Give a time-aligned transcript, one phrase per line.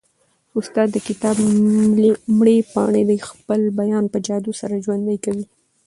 [0.59, 1.35] استاد د کتاب
[2.37, 5.45] مړې پاڼې د خپل بیان په جادو سره ژوندۍ کوي.